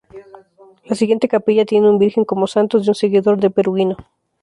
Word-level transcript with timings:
La 0.85 0.95
siguiente 0.95 1.27
capilla 1.27 1.63
tiene 1.63 1.87
una 1.87 1.99
"Virgen 1.99 2.25
con 2.25 2.47
santos" 2.47 2.83
de 2.85 2.89
un 2.89 2.95
seguidor 2.95 3.37
de 3.39 3.51
Perugino. 3.51 3.97